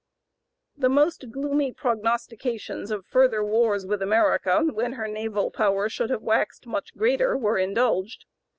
The 0.75 0.89
most 0.89 1.29
gloomy 1.29 1.71
prognostications 1.73 2.89
of 2.89 3.05
further 3.05 3.43
wars 3.45 3.85
with 3.85 4.01
America 4.01 4.61
when 4.63 4.93
her 4.93 5.07
naval 5.07 5.51
power 5.51 5.89
should 5.89 6.09
have 6.09 6.23
waxed 6.23 6.65
much 6.65 6.97
greater 6.97 7.37
were 7.37 7.59
indulged. 7.59 8.25